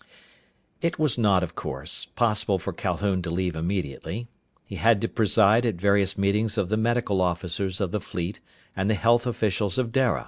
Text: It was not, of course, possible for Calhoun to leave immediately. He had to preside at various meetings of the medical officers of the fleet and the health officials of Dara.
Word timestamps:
It 0.81 0.97
was 0.97 1.19
not, 1.19 1.43
of 1.43 1.53
course, 1.53 2.05
possible 2.05 2.57
for 2.57 2.73
Calhoun 2.73 3.21
to 3.21 3.29
leave 3.29 3.55
immediately. 3.55 4.27
He 4.65 4.77
had 4.77 4.99
to 5.01 5.07
preside 5.07 5.63
at 5.63 5.75
various 5.75 6.17
meetings 6.17 6.57
of 6.57 6.69
the 6.69 6.75
medical 6.77 7.21
officers 7.21 7.79
of 7.79 7.91
the 7.91 8.01
fleet 8.01 8.39
and 8.75 8.89
the 8.89 8.95
health 8.95 9.27
officials 9.27 9.77
of 9.77 9.91
Dara. 9.91 10.19